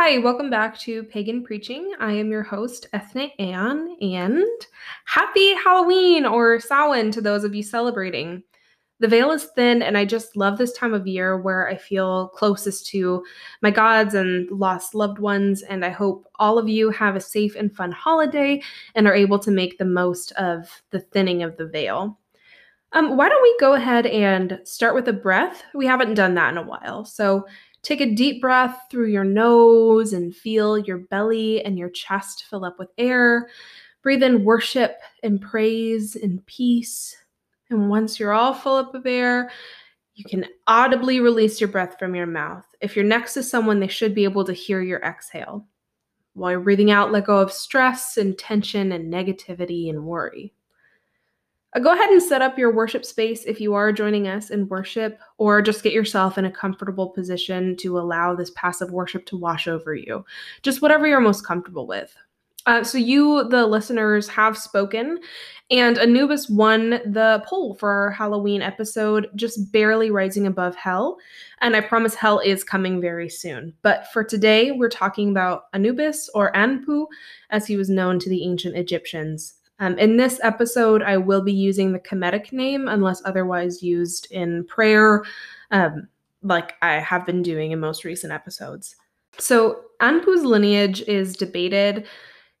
[0.00, 1.92] Hi, welcome back to Pagan Preaching.
[1.98, 4.46] I am your host, Ethne Ean, and
[5.06, 8.44] happy Halloween or Samhain to those of you celebrating.
[9.00, 12.28] The veil is thin, and I just love this time of year where I feel
[12.28, 13.24] closest to
[13.60, 15.62] my gods and lost loved ones.
[15.62, 18.62] And I hope all of you have a safe and fun holiday
[18.94, 22.20] and are able to make the most of the thinning of the veil.
[22.92, 25.62] Um, why don't we go ahead and start with a breath?
[25.74, 27.04] We haven't done that in a while.
[27.04, 27.46] So
[27.88, 32.62] take a deep breath through your nose and feel your belly and your chest fill
[32.62, 33.48] up with air.
[34.02, 37.16] Breathe in worship and praise and peace.
[37.70, 39.50] And once you're all full up of air,
[40.14, 42.66] you can audibly release your breath from your mouth.
[42.82, 45.66] If you're next to someone, they should be able to hear your exhale.
[46.34, 50.52] While you're breathing out, let go of stress and tension and negativity and worry.
[51.78, 55.18] Go ahead and set up your worship space if you are joining us in worship,
[55.36, 59.68] or just get yourself in a comfortable position to allow this passive worship to wash
[59.68, 60.24] over you.
[60.62, 62.14] Just whatever you're most comfortable with.
[62.66, 65.18] Uh, so, you, the listeners, have spoken,
[65.70, 71.16] and Anubis won the poll for our Halloween episode, just barely rising above hell.
[71.62, 73.72] And I promise hell is coming very soon.
[73.80, 77.06] But for today, we're talking about Anubis, or Anpu,
[77.48, 79.54] as he was known to the ancient Egyptians.
[79.80, 84.64] Um, in this episode, I will be using the Kemetic name unless otherwise used in
[84.64, 85.24] prayer,
[85.70, 86.08] um,
[86.42, 88.96] like I have been doing in most recent episodes.
[89.38, 92.06] So, Anpu's lineage is debated.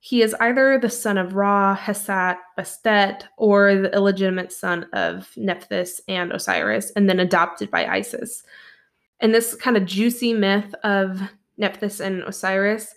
[0.00, 6.00] He is either the son of Ra, Hesat, Bastet, or the illegitimate son of Nephthys
[6.06, 8.44] and Osiris, and then adopted by Isis.
[9.20, 11.20] And this kind of juicy myth of
[11.56, 12.94] Nephthys and Osiris,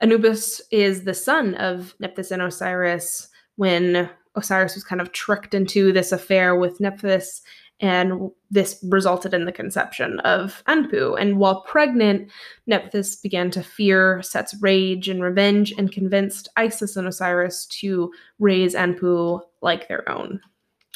[0.00, 3.28] Anubis is the son of Nephthys and Osiris
[3.60, 7.42] when Osiris was kind of tricked into this affair with Nephthys,
[7.78, 11.20] and this resulted in the conception of Anpu.
[11.20, 12.30] And while pregnant,
[12.66, 18.74] Nephthys began to fear Set's rage and revenge and convinced Isis and Osiris to raise
[18.74, 20.40] Anpu like their own.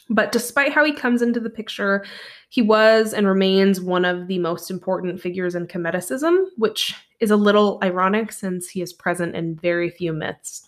[0.09, 2.03] But despite how he comes into the picture,
[2.49, 7.37] he was and remains one of the most important figures in Kemeticism, which is a
[7.37, 10.67] little ironic since he is present in very few myths.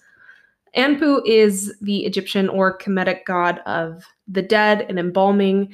[0.77, 5.73] Anpu is the Egyptian or Kemetic god of the dead and embalming.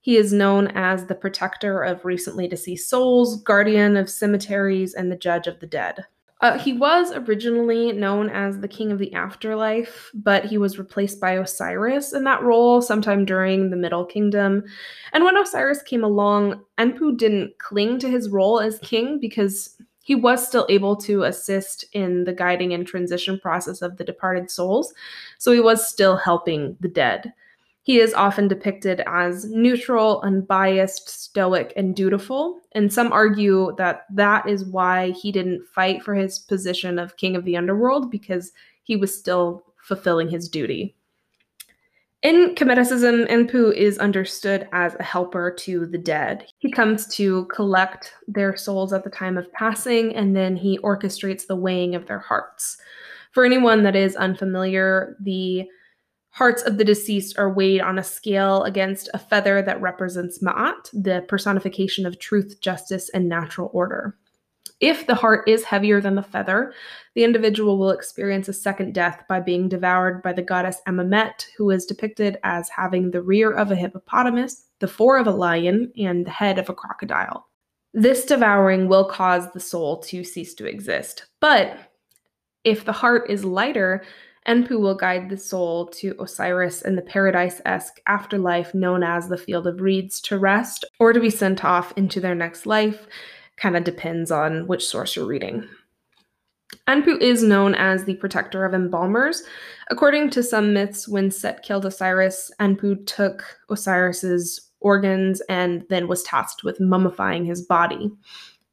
[0.00, 5.16] He is known as the protector of recently deceased souls, guardian of cemeteries, and the
[5.16, 6.04] judge of the dead.
[6.40, 11.20] Uh, he was originally known as the king of the afterlife, but he was replaced
[11.20, 14.64] by Osiris in that role sometime during the Middle Kingdom.
[15.12, 20.14] And when Osiris came along, Anpu didn't cling to his role as king because he
[20.14, 24.94] was still able to assist in the guiding and transition process of the departed souls,
[25.38, 27.32] so he was still helping the dead.
[27.82, 34.48] He is often depicted as neutral, unbiased, stoic, and dutiful, and some argue that that
[34.48, 38.96] is why he didn't fight for his position of king of the underworld because he
[38.96, 40.94] was still fulfilling his duty.
[42.22, 46.46] In Kemeticism, Anpu is understood as a helper to the dead.
[46.58, 51.46] He comes to collect their souls at the time of passing, and then he orchestrates
[51.46, 52.76] the weighing of their hearts.
[53.32, 55.66] For anyone that is unfamiliar, the
[56.28, 60.90] hearts of the deceased are weighed on a scale against a feather that represents Ma'at,
[60.92, 64.18] the personification of truth, justice, and natural order.
[64.80, 66.72] If the heart is heavier than the feather,
[67.14, 71.70] the individual will experience a second death by being devoured by the goddess Amumet, who
[71.70, 76.24] is depicted as having the rear of a hippopotamus, the fore of a lion, and
[76.24, 77.46] the head of a crocodile.
[77.92, 81.26] This devouring will cause the soul to cease to exist.
[81.40, 81.76] But
[82.64, 84.02] if the heart is lighter,
[84.48, 89.36] Anpu will guide the soul to Osiris in the paradise esque afterlife known as the
[89.36, 93.06] Field of Reeds to rest or to be sent off into their next life
[93.60, 95.68] kind of depends on which source you're reading.
[96.88, 99.42] Anpu is known as the protector of embalmers.
[99.90, 106.22] According to some myths, when Set killed Osiris, Anpu took Osiris's organs and then was
[106.22, 108.10] tasked with mummifying his body.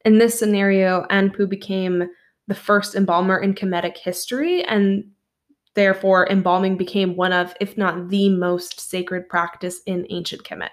[0.04, 2.08] In this scenario, Anpu became
[2.46, 5.04] the first embalmer in Kemetic history, and
[5.74, 10.70] therefore embalming became one of, if not the most sacred practice in ancient Kemet.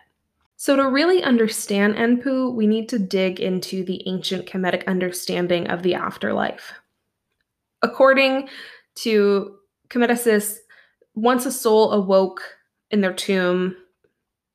[0.57, 5.83] So, to really understand Anpu, we need to dig into the ancient Kemetic understanding of
[5.83, 6.71] the afterlife.
[7.81, 8.47] According
[8.95, 9.57] to
[9.89, 10.57] Kemeticists,
[11.13, 12.41] once a soul awoke
[12.89, 13.75] in their tomb,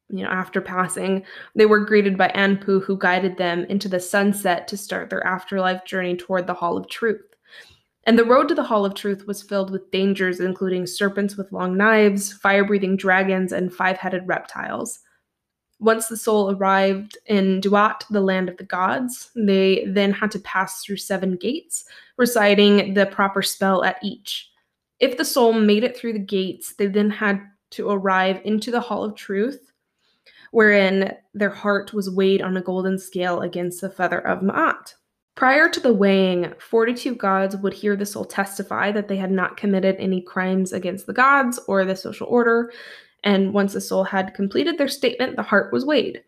[0.09, 1.25] you know, after passing,
[1.55, 5.85] they were greeted by Anpu, who guided them into the sunset to start their afterlife
[5.85, 7.23] journey toward the Hall of Truth.
[8.05, 11.53] And the road to the Hall of Truth was filled with dangers, including serpents with
[11.53, 15.01] long knives, fire breathing dragons, and five headed reptiles.
[15.81, 20.39] Once the soul arrived in Duat, the land of the gods, they then had to
[20.41, 21.87] pass through seven gates,
[22.19, 24.51] reciting the proper spell at each.
[25.01, 27.41] If the soul made it through the gates, they then had
[27.71, 29.73] to arrive into the Hall of Truth,
[30.51, 34.95] wherein their heart was weighed on a golden scale against the feather of Ma'at.
[35.35, 39.57] Prior to the weighing, 42 gods would hear the soul testify that they had not
[39.57, 42.71] committed any crimes against the gods or the social order,
[43.25, 46.23] and once the soul had completed their statement, the heart was weighed.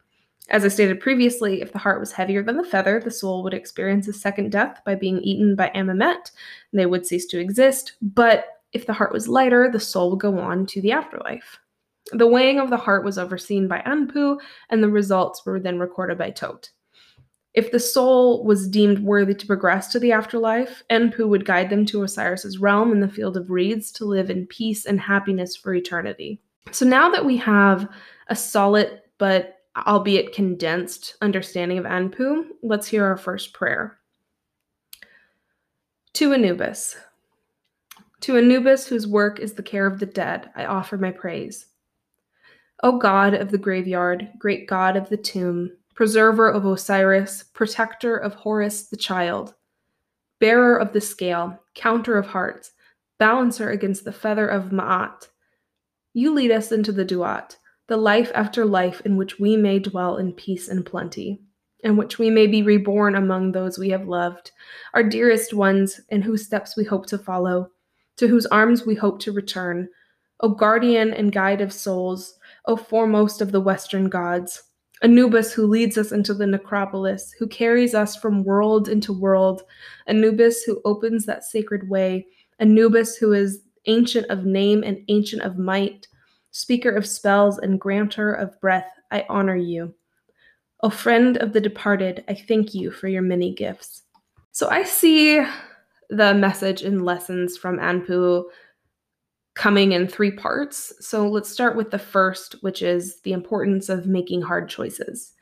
[0.49, 3.55] As I stated previously, if the heart was heavier than the feather, the soul would
[3.55, 6.31] experience a second death by being eaten by Amumet,
[6.73, 7.93] and they would cease to exist.
[8.03, 11.59] But if the heart was lighter, the soul would go on to the afterlife.
[12.13, 14.39] The weighing of the heart was overseen by Anpu,
[14.71, 16.71] and the results were then recorded by Tot.
[17.55, 21.85] If the soul was deemed worthy to progress to the afterlife, Anpu would guide them
[21.87, 25.75] to Osiris's realm in the field of reeds to live in peace and happiness for
[25.75, 26.41] eternity.
[26.71, 27.89] So now that we have
[28.29, 33.99] a solid but albeit condensed understanding of Anpu, let's hear our first prayer.
[36.15, 36.97] To Anubis.
[38.21, 41.67] To Anubis, whose work is the care of the dead, I offer my praise.
[42.83, 48.35] O God of the graveyard, great God of the tomb, preserver of Osiris, protector of
[48.35, 49.55] Horus the child,
[50.41, 52.73] bearer of the scale, counter of hearts,
[53.19, 55.29] balancer against the feather of Ma'at,
[56.13, 57.57] you lead us into the Duat,
[57.89, 61.41] the life after life in which we may dwell in peace and plenty,
[61.81, 64.51] in which we may be reborn among those we have loved,
[64.95, 67.69] our dearest ones, in whose steps we hope to follow,
[68.17, 69.89] to whose arms we hope to return.
[70.41, 74.63] O guardian and guide of souls, O foremost of the Western gods,
[75.03, 79.63] Anubis who leads us into the necropolis, who carries us from world into world,
[80.07, 82.27] Anubis who opens that sacred way,
[82.61, 86.09] Anubis who is ancient of name and ancient of might,
[86.51, 89.95] speaker of spells and granter of breath, I honor you.
[90.83, 94.03] O friend of the departed, I thank you for your many gifts.
[94.51, 95.41] So I see
[96.11, 98.45] the message and lessons from Anpu
[99.55, 100.93] coming in three parts.
[101.01, 105.33] So let's start with the first, which is the importance of making hard choices.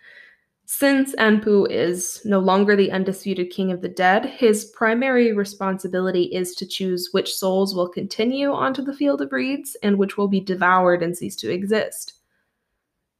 [0.72, 6.54] Since Anpu is no longer the undisputed king of the dead, his primary responsibility is
[6.54, 10.40] to choose which souls will continue onto the field of reeds and which will be
[10.40, 12.14] devoured and cease to exist.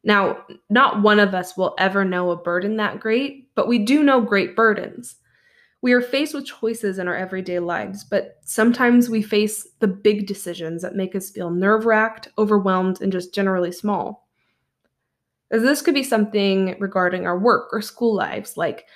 [0.05, 4.05] Now, not one of us will ever know a burden that great, but we do
[4.05, 5.17] know great burdens.
[5.83, 10.29] We are faced with choices in our everyday lives, but sometimes we face the big
[10.29, 14.30] decisions that make us feel nerve wracked, overwhelmed, and just generally small.
[15.51, 18.87] This could be something regarding our work or school lives, like,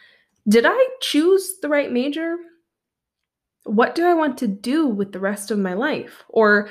[0.48, 2.36] did I choose the right major?
[3.64, 6.22] What do I want to do with the rest of my life?
[6.28, 6.68] Or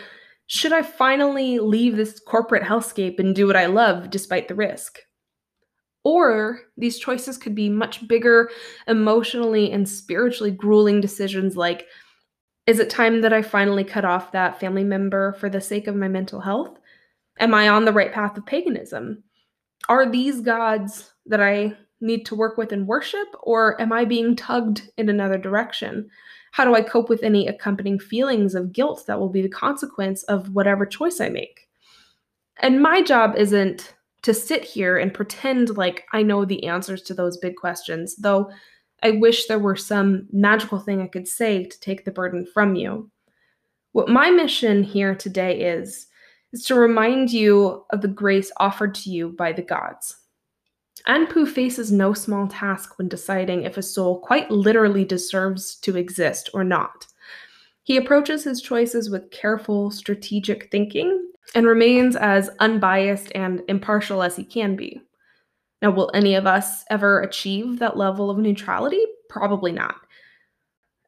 [0.47, 4.99] should I finally leave this corporate hellscape and do what I love despite the risk?
[6.03, 8.51] Or these choices could be much bigger,
[8.87, 11.87] emotionally and spiritually grueling decisions like
[12.65, 15.97] is it time that I finally cut off that family member for the sake of
[15.97, 16.79] my mental health?
[17.39, 19.23] Am I on the right path of paganism?
[19.89, 24.35] Are these gods that I need to work with and worship, or am I being
[24.35, 26.09] tugged in another direction?
[26.51, 30.23] How do I cope with any accompanying feelings of guilt that will be the consequence
[30.23, 31.67] of whatever choice I make?
[32.61, 37.13] And my job isn't to sit here and pretend like I know the answers to
[37.13, 38.51] those big questions, though
[39.01, 42.75] I wish there were some magical thing I could say to take the burden from
[42.75, 43.09] you.
[43.91, 46.07] What my mission here today is
[46.53, 50.17] is to remind you of the grace offered to you by the gods.
[51.07, 56.49] Anpu faces no small task when deciding if a soul quite literally deserves to exist
[56.53, 57.07] or not.
[57.83, 64.35] He approaches his choices with careful, strategic thinking and remains as unbiased and impartial as
[64.37, 65.01] he can be.
[65.81, 69.03] Now, will any of us ever achieve that level of neutrality?
[69.27, 69.95] Probably not.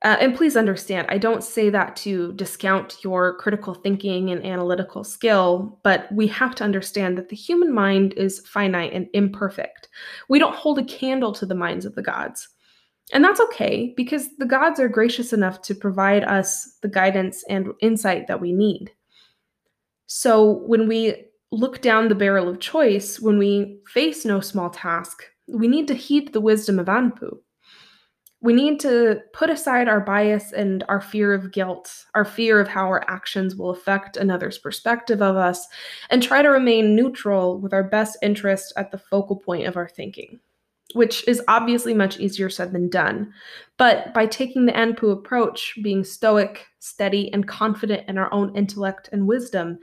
[0.05, 5.03] Uh, and please understand, I don't say that to discount your critical thinking and analytical
[5.03, 9.89] skill, but we have to understand that the human mind is finite and imperfect.
[10.29, 12.47] We don't hold a candle to the minds of the gods.
[13.13, 17.69] And that's okay because the gods are gracious enough to provide us the guidance and
[17.81, 18.91] insight that we need.
[20.05, 21.15] So when we
[21.51, 25.95] look down the barrel of choice, when we face no small task, we need to
[25.95, 27.39] heed the wisdom of Anpu
[28.45, 32.67] we need to put aside our bias and our fear of guilt, our fear of
[32.67, 35.67] how our actions will affect another's perspective of us,
[36.11, 39.89] and try to remain neutral with our best interest at the focal point of our
[39.89, 40.39] thinking,
[40.93, 43.33] which is obviously much easier said than done.
[43.77, 49.09] But by taking the Anpu approach, being stoic, steady, and confident in our own intellect
[49.11, 49.79] and wisdom,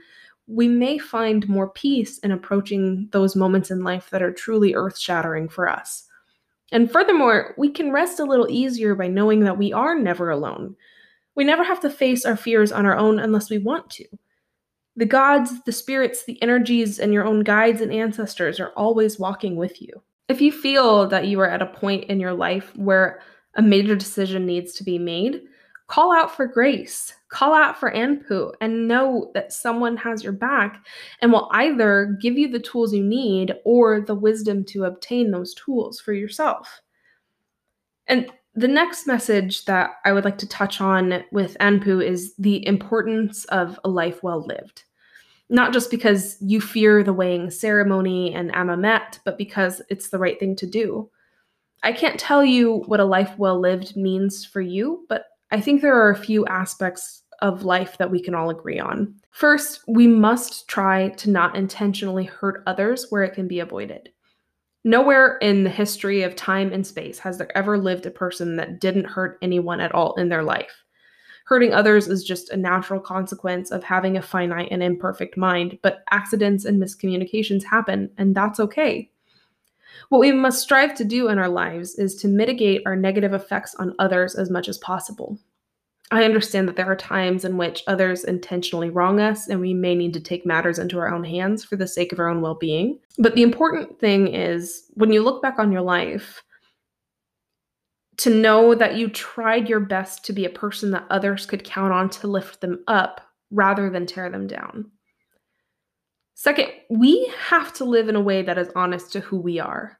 [0.47, 4.97] we may find more peace in approaching those moments in life that are truly earth
[4.97, 6.07] shattering for us.
[6.73, 10.75] And furthermore, we can rest a little easier by knowing that we are never alone.
[11.35, 14.05] We never have to face our fears on our own unless we want to.
[14.95, 19.55] The gods, the spirits, the energies, and your own guides and ancestors are always walking
[19.55, 20.01] with you.
[20.27, 23.21] If you feel that you are at a point in your life where
[23.55, 25.43] a major decision needs to be made,
[25.87, 30.85] call out for grace, call out for Anpu, and know that someone has your back
[31.21, 35.53] and will either give you the tools you need or the wisdom to obtain those
[35.53, 36.81] tools for yourself.
[38.07, 42.65] And the next message that I would like to touch on with Anpu is the
[42.67, 44.83] importance of a life well lived.
[45.49, 50.39] Not just because you fear the weighing ceremony and Amamet, but because it's the right
[50.39, 51.09] thing to do.
[51.83, 55.81] I can't tell you what a life well lived means for you, but I think
[55.81, 59.13] there are a few aspects of life that we can all agree on.
[59.29, 64.09] First, we must try to not intentionally hurt others where it can be avoided.
[64.83, 68.79] Nowhere in the history of time and space has there ever lived a person that
[68.79, 70.83] didn't hurt anyone at all in their life.
[71.45, 76.03] Hurting others is just a natural consequence of having a finite and imperfect mind, but
[76.09, 79.11] accidents and miscommunications happen, and that's okay.
[80.09, 83.75] What we must strive to do in our lives is to mitigate our negative effects
[83.75, 85.39] on others as much as possible.
[86.11, 89.95] I understand that there are times in which others intentionally wrong us, and we may
[89.95, 92.55] need to take matters into our own hands for the sake of our own well
[92.55, 92.99] being.
[93.17, 96.43] But the important thing is when you look back on your life,
[98.17, 101.93] to know that you tried your best to be a person that others could count
[101.93, 104.91] on to lift them up rather than tear them down.
[106.43, 109.97] Second, we have to live in a way that is honest to who we are.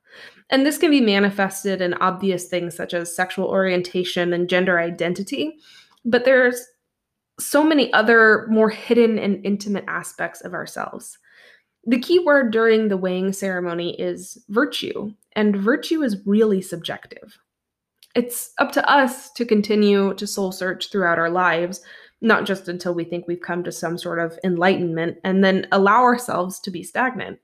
[0.50, 5.58] And this can be manifested in obvious things such as sexual orientation and gender identity
[6.06, 6.66] but there's
[7.40, 11.18] so many other more hidden and intimate aspects of ourselves.
[11.86, 17.38] The key word during the weighing ceremony is virtue, and virtue is really subjective.
[18.16, 21.82] It's up to us to continue to soul search throughout our lives,
[22.24, 26.02] not just until we think we've come to some sort of enlightenment and then allow
[26.02, 27.38] ourselves to be stagnant.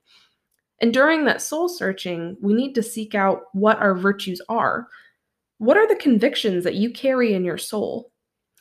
[0.81, 4.87] And during that soul searching, we need to seek out what our virtues are.
[5.57, 8.11] What are the convictions that you carry in your soul?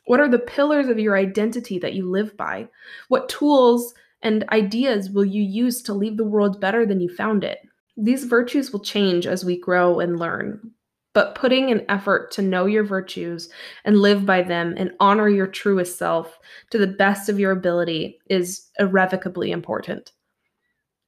[0.06, 2.68] What are the pillars of your identity that you live by?
[3.06, 7.44] What tools and ideas will you use to leave the world better than you found
[7.44, 7.60] it?
[7.96, 10.72] These virtues will change as we grow and learn.
[11.18, 13.48] But putting an effort to know your virtues
[13.84, 16.38] and live by them and honor your truest self
[16.70, 20.12] to the best of your ability is irrevocably important.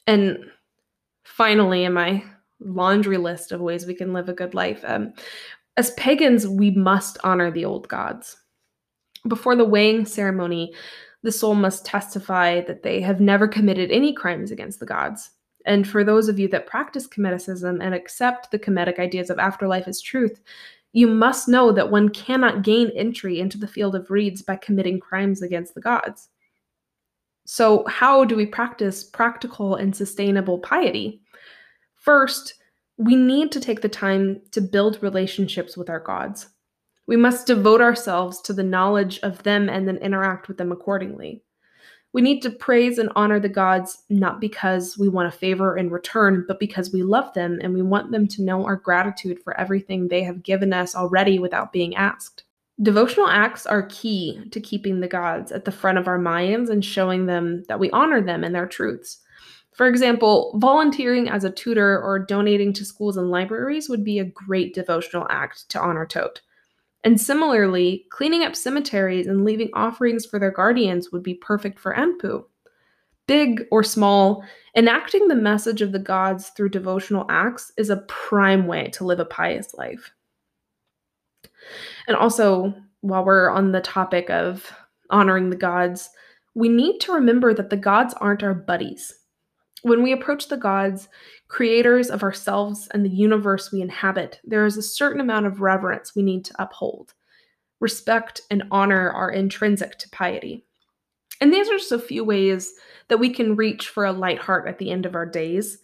[0.08, 0.46] And
[1.22, 2.24] finally, in my
[2.58, 5.12] laundry list of ways we can live a good life, um,
[5.76, 8.36] as pagans, we must honor the old gods.
[9.28, 10.74] Before the weighing ceremony,
[11.22, 15.30] the soul must testify that they have never committed any crimes against the gods.
[15.66, 19.86] And for those of you that practice Kemeticism and accept the Kemetic ideas of afterlife
[19.86, 20.40] as truth,
[20.92, 24.98] you must know that one cannot gain entry into the field of reeds by committing
[24.98, 26.28] crimes against the gods.
[27.46, 31.20] So, how do we practice practical and sustainable piety?
[31.96, 32.54] First,
[32.96, 36.48] we need to take the time to build relationships with our gods.
[37.06, 41.42] We must devote ourselves to the knowledge of them and then interact with them accordingly.
[42.12, 45.90] We need to praise and honor the gods not because we want a favor in
[45.90, 49.58] return, but because we love them and we want them to know our gratitude for
[49.58, 52.44] everything they have given us already without being asked.
[52.82, 56.84] Devotional acts are key to keeping the gods at the front of our minds and
[56.84, 59.20] showing them that we honor them and their truths.
[59.72, 64.24] For example, volunteering as a tutor or donating to schools and libraries would be a
[64.24, 66.40] great devotional act to honor Tot.
[67.02, 71.94] And similarly, cleaning up cemeteries and leaving offerings for their guardians would be perfect for
[71.94, 72.44] Anpu.
[73.26, 74.44] Big or small,
[74.76, 79.20] enacting the message of the gods through devotional acts is a prime way to live
[79.20, 80.12] a pious life.
[82.06, 84.70] And also, while we're on the topic of
[85.10, 86.10] honoring the gods,
[86.54, 89.19] we need to remember that the gods aren't our buddies.
[89.82, 91.08] When we approach the gods,
[91.48, 96.14] creators of ourselves and the universe we inhabit, there is a certain amount of reverence
[96.14, 97.14] we need to uphold.
[97.80, 100.66] Respect and honor are intrinsic to piety.
[101.40, 102.74] And these are just a few ways
[103.08, 105.78] that we can reach for a light heart at the end of our days.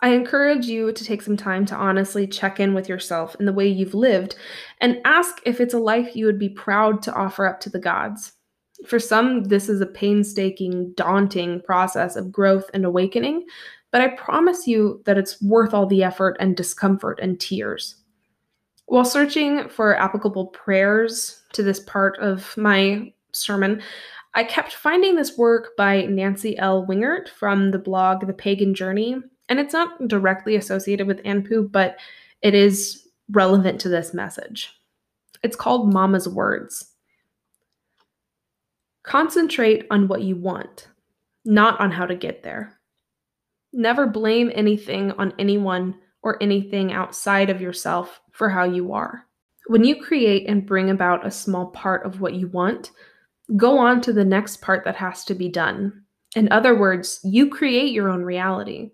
[0.00, 3.52] I encourage you to take some time to honestly check in with yourself and the
[3.52, 4.34] way you've lived
[4.80, 7.78] and ask if it's a life you would be proud to offer up to the
[7.78, 8.32] gods.
[8.84, 13.46] For some, this is a painstaking, daunting process of growth and awakening,
[13.90, 17.96] but I promise you that it's worth all the effort and discomfort and tears.
[18.86, 23.82] While searching for applicable prayers to this part of my sermon,
[24.34, 26.86] I kept finding this work by Nancy L.
[26.86, 29.16] Wingert from the blog The Pagan Journey,
[29.48, 31.96] and it's not directly associated with Anpu, but
[32.42, 34.78] it is relevant to this message.
[35.42, 36.92] It's called Mama's Words.
[39.06, 40.88] Concentrate on what you want,
[41.44, 42.76] not on how to get there.
[43.72, 49.24] Never blame anything on anyone or anything outside of yourself for how you are.
[49.68, 52.90] When you create and bring about a small part of what you want,
[53.56, 56.02] go on to the next part that has to be done.
[56.34, 58.90] In other words, you create your own reality.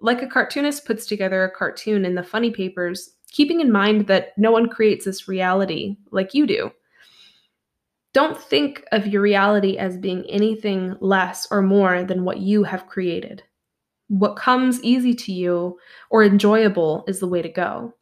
[0.00, 4.38] Like a cartoonist puts together a cartoon in the funny papers, keeping in mind that
[4.38, 6.70] no one creates this reality like you do.
[8.12, 12.86] Don't think of your reality as being anything less or more than what you have
[12.86, 13.42] created.
[14.08, 15.78] What comes easy to you
[16.10, 17.94] or enjoyable is the way to go.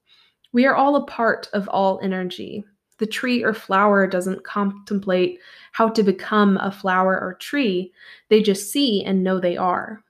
[0.52, 2.64] We are all a part of all energy,
[3.00, 5.40] the tree or flower doesn't contemplate
[5.72, 7.92] how to become a flower or tree,
[8.28, 10.04] they just see and know they are.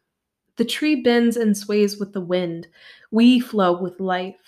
[0.57, 2.67] The tree bends and sways with the wind.
[3.13, 4.41] We flow with life.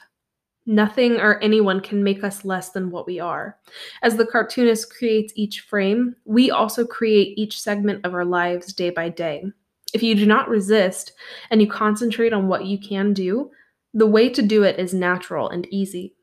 [0.65, 3.59] Nothing or anyone can make us less than what we are.
[4.03, 8.91] As the cartoonist creates each frame, we also create each segment of our lives day
[8.91, 9.45] by day.
[9.93, 11.13] If you do not resist
[11.51, 13.51] and you concentrate on what you can do,
[13.93, 16.15] the way to do it is natural and easy.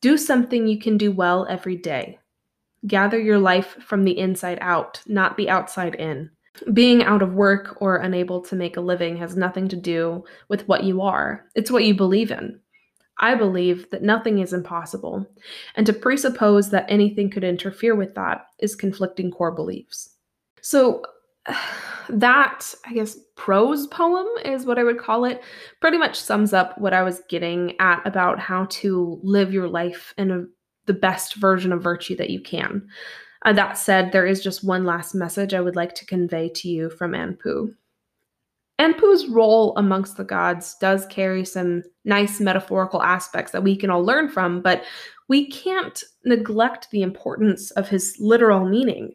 [0.00, 2.18] Do something you can do well every day.
[2.86, 6.30] Gather your life from the inside out, not the outside in.
[6.72, 10.66] Being out of work or unable to make a living has nothing to do with
[10.68, 12.60] what you are, it's what you believe in.
[13.18, 15.26] I believe that nothing is impossible,
[15.76, 20.16] and to presuppose that anything could interfere with that is conflicting core beliefs.
[20.60, 21.02] So,
[22.08, 25.42] that, I guess, prose poem is what I would call it,
[25.80, 30.12] pretty much sums up what I was getting at about how to live your life
[30.18, 30.44] in a,
[30.86, 32.86] the best version of virtue that you can.
[33.44, 36.68] Uh, that said, there is just one last message I would like to convey to
[36.68, 37.74] you from Anpu.
[38.80, 44.04] Anpu's role amongst the gods does carry some nice metaphorical aspects that we can all
[44.04, 44.84] learn from, but
[45.28, 49.14] we can't neglect the importance of his literal meaning.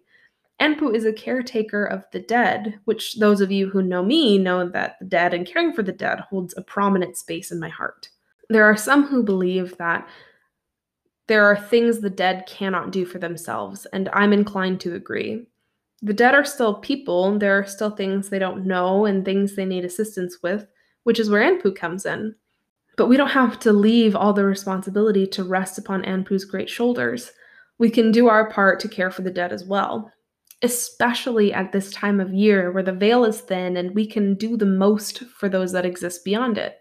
[0.61, 4.67] Anpu is a caretaker of the dead, which those of you who know me know
[4.67, 8.09] that the dead and caring for the dead holds a prominent space in my heart.
[8.49, 10.07] There are some who believe that
[11.27, 15.45] there are things the dead cannot do for themselves, and I'm inclined to agree.
[16.01, 19.65] The dead are still people, there are still things they don't know and things they
[19.65, 20.65] need assistance with,
[21.03, 22.35] which is where Anpu comes in.
[22.97, 27.31] But we don't have to leave all the responsibility to rest upon Anpu's great shoulders.
[27.77, 30.11] We can do our part to care for the dead as well
[30.61, 34.57] especially at this time of year where the veil is thin and we can do
[34.57, 36.75] the most for those that exist beyond it.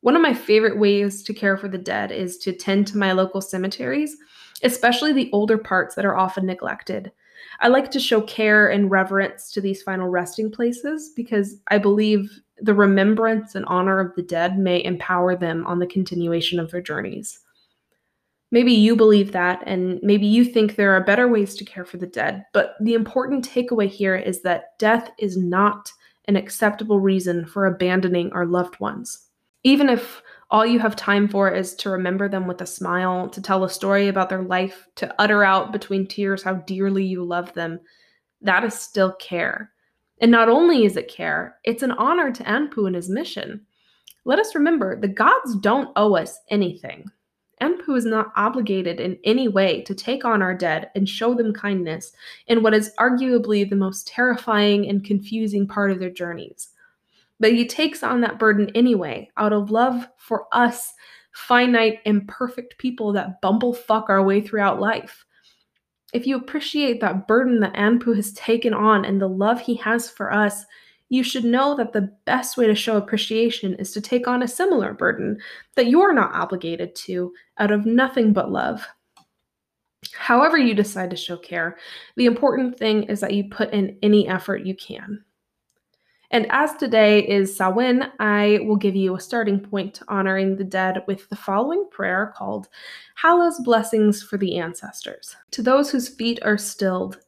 [0.00, 3.12] One of my favorite ways to care for the dead is to tend to my
[3.12, 4.16] local cemeteries,
[4.62, 7.12] especially the older parts that are often neglected.
[7.60, 12.30] I like to show care and reverence to these final resting places because I believe
[12.58, 16.82] the remembrance and honor of the dead may empower them on the continuation of their
[16.82, 17.40] journeys.
[18.50, 21.96] Maybe you believe that, and maybe you think there are better ways to care for
[21.96, 25.90] the dead, but the important takeaway here is that death is not
[26.26, 29.26] an acceptable reason for abandoning our loved ones.
[29.64, 33.42] Even if all you have time for is to remember them with a smile, to
[33.42, 37.52] tell a story about their life, to utter out between tears how dearly you love
[37.54, 37.80] them,
[38.40, 39.70] that is still care.
[40.20, 43.66] And not only is it care, it's an honor to Anpu and his mission.
[44.24, 47.10] Let us remember the gods don't owe us anything.
[47.60, 51.52] Anpu is not obligated in any way to take on our dead and show them
[51.52, 52.12] kindness
[52.46, 56.70] in what is arguably the most terrifying and confusing part of their journeys.
[57.40, 60.92] But he takes on that burden anyway, out of love for us,
[61.34, 65.24] finite, imperfect people that bumble fuck our way throughout life.
[66.12, 70.08] If you appreciate that burden that Anpu has taken on and the love he has
[70.08, 70.64] for us,
[71.08, 74.48] you should know that the best way to show appreciation is to take on a
[74.48, 75.38] similar burden
[75.74, 78.86] that you're not obligated to out of nothing but love.
[80.12, 81.78] However, you decide to show care,
[82.16, 85.24] the important thing is that you put in any effort you can.
[86.34, 90.64] And as today is Samhain, I will give you a starting point to honoring the
[90.64, 92.66] dead with the following prayer called
[93.14, 95.36] Hallow's Blessings for the Ancestors.
[95.52, 97.20] To those whose feet are stilled,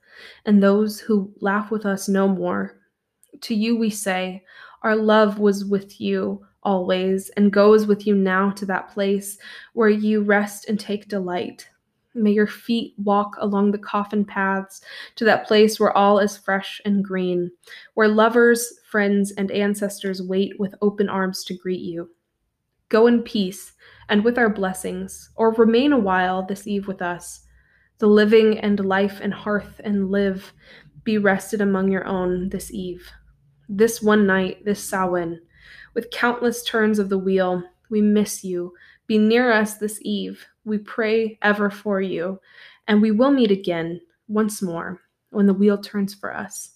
[0.45, 2.81] and those who laugh with us no more,
[3.43, 4.43] to you we say,
[4.83, 9.39] Our love was with you always and goes with you now to that place
[9.75, 11.69] where you rest and take delight.
[12.17, 14.81] May your feet walk along the coffin paths
[15.17, 17.51] to that place where all is fresh and green,
[17.95, 22.11] where lovers, friends, and ancestors wait with open arms to greet you.
[22.89, 23.73] Go in peace
[24.09, 27.43] and with our blessings, or remain a while this eve with us,
[27.99, 30.53] the living and life and hearth and live
[31.05, 33.11] be rested among your own this eve.
[33.69, 35.41] This one night, this Samhain,
[35.95, 38.73] with countless turns of the wheel, we miss you.
[39.07, 40.45] Be near us this eve.
[40.65, 42.41] We pray ever for you,
[42.89, 46.71] and we will meet again once more when the wheel turns for us.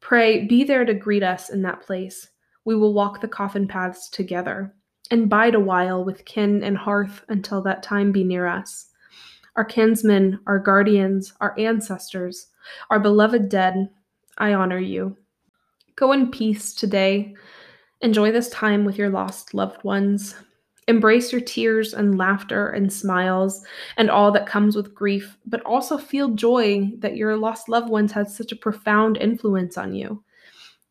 [0.00, 2.28] Pray, be there to greet us in that place.
[2.64, 4.74] We will walk the coffin paths together
[5.10, 8.88] and bide a while with kin and hearth until that time be near us.
[9.56, 12.48] Our kinsmen, our guardians, our ancestors,
[12.90, 13.90] our beloved dead,
[14.38, 15.16] I honor you.
[15.96, 17.34] Go in peace today.
[18.00, 20.34] Enjoy this time with your lost loved ones.
[20.88, 23.64] Embrace your tears and laughter and smiles
[23.96, 28.12] and all that comes with grief, but also feel joy that your lost loved ones
[28.12, 30.22] had such a profound influence on you.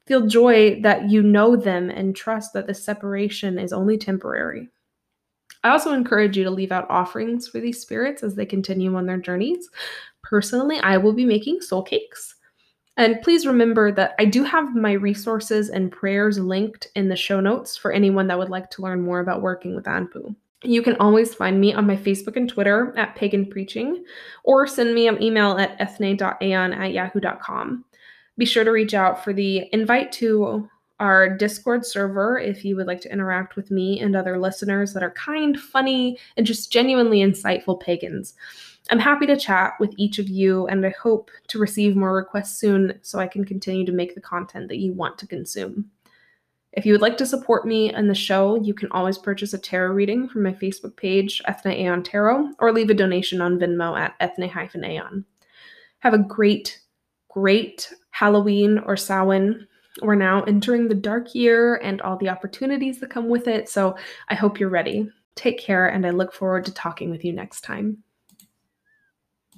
[0.07, 4.69] Feel joy that you know them and trust that the separation is only temporary.
[5.63, 9.05] I also encourage you to leave out offerings for these spirits as they continue on
[9.05, 9.69] their journeys.
[10.23, 12.35] Personally, I will be making soul cakes.
[12.97, 17.39] And please remember that I do have my resources and prayers linked in the show
[17.39, 20.35] notes for anyone that would like to learn more about working with Anpu.
[20.63, 24.03] You can always find me on my Facebook and Twitter at Pagan Preaching,
[24.43, 27.85] or send me an email at ethne.ean at yahoo.com.
[28.37, 32.85] Be sure to reach out for the invite to our Discord server if you would
[32.85, 37.21] like to interact with me and other listeners that are kind, funny, and just genuinely
[37.21, 38.35] insightful pagans.
[38.91, 42.59] I'm happy to chat with each of you, and I hope to receive more requests
[42.59, 45.89] soon so I can continue to make the content that you want to consume.
[46.73, 49.57] If you would like to support me and the show, you can always purchase a
[49.57, 53.97] tarot reading from my Facebook page, Ethne Ean Tarot, or leave a donation on Venmo
[53.97, 55.25] at ethne-ean.
[55.99, 56.81] Have a great,
[57.29, 59.67] great Halloween or Samhain
[60.01, 63.67] we're now entering the dark year and all the opportunities that come with it.
[63.67, 63.95] So
[64.29, 65.09] I hope you're ready.
[65.35, 68.03] Take care, and I look forward to talking with you next time.